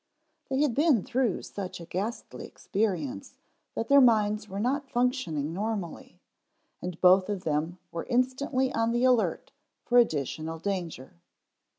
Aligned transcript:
They 0.49 0.61
had 0.61 0.73
been 0.73 1.03
through 1.03 1.43
such 1.43 1.79
a 1.79 1.85
ghastly 1.85 2.47
experience 2.47 3.35
that 3.75 3.87
their 3.87 4.01
minds 4.01 4.49
were 4.49 4.59
not 4.59 4.89
functioning 4.89 5.53
normally, 5.53 6.19
and 6.81 6.99
both 7.01 7.29
of 7.29 7.43
them 7.43 7.77
were 7.91 8.05
instantly 8.09 8.73
on 8.73 8.93
the 8.93 9.03
alert 9.03 9.51
for 9.85 9.99
additional 9.99 10.57
danger. 10.57 11.21